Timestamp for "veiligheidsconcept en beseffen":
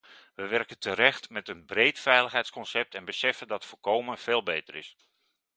1.99-3.47